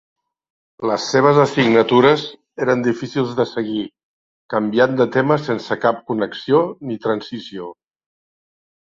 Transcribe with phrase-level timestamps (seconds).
[0.91, 2.23] Les seves assignatures
[2.65, 3.83] eren difícils de seguir,
[4.53, 7.69] canviant de tema sense cap connexió ni transició.